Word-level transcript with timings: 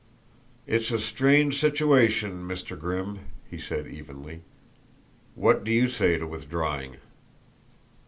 "It's 0.65 0.89
a 0.89 0.97
strange 0.97 1.59
situation, 1.59 2.41
Mr. 2.47 2.75
Grimm," 2.75 3.19
he 3.47 3.59
said 3.61 3.85
evenly. 3.85 4.41
"What 5.35 5.63
do 5.63 5.71
you 5.71 5.87
say 5.89 6.17
to 6.17 6.25
withdrawing?" 6.25 6.97